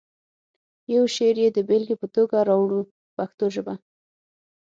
[0.93, 3.73] یو شعر یې د بېلګې په توګه راوړو په پښتو ژبه.